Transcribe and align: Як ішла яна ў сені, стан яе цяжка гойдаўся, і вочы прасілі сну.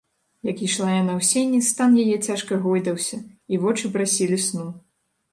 Як 0.49 0.61
ішла 0.67 0.85
яна 1.01 1.13
ў 1.19 1.25
сені, 1.31 1.59
стан 1.71 1.91
яе 2.03 2.15
цяжка 2.29 2.57
гойдаўся, 2.63 3.19
і 3.57 3.61
вочы 3.65 3.91
прасілі 3.99 4.41
сну. 4.47 4.65